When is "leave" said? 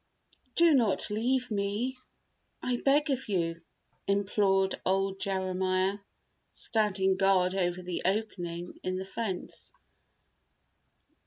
1.11-1.51